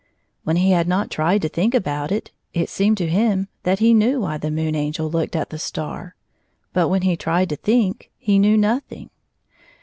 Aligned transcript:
When 0.43 0.55
he 0.55 0.71
had 0.71 0.87
not 0.87 1.11
tried 1.11 1.43
to 1.43 1.47
think 1.47 1.75
about 1.75 2.11
it, 2.11 2.31
it 2.55 2.71
seemed 2.71 2.97
to 2.97 3.07
him 3.07 3.49
that 3.61 3.77
he 3.77 3.93
knew 3.93 4.21
why 4.21 4.39
the 4.39 4.49
Moon 4.49 4.73
Angel 4.73 5.07
looked 5.07 5.35
at 5.35 5.51
the 5.51 5.59
star, 5.59 6.15
but 6.73 6.87
when 6.89 7.03
he 7.03 7.15
tried 7.15 7.49
to 7.49 7.55
think 7.55 8.09
he 8.17 8.39
knew 8.39 8.57
nothing. 8.57 9.11